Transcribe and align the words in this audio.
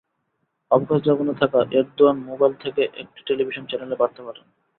অবকাশ 0.71 0.99
যাপনে 1.03 1.33
থাকা 1.41 1.59
এরদোয়ান 1.71 2.17
মোবাইল 2.29 2.53
থেকে 2.63 2.81
একটি 3.01 3.19
টেলিভিশন 3.27 3.63
চ্যানেলে 3.65 3.95
বার্তা 3.95 4.21
পাঠান। 4.23 4.47